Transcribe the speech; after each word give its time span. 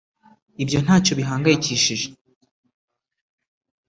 ibyo 0.63 0.79
ntacyo 0.85 1.13
bihangayikishije 1.19 2.07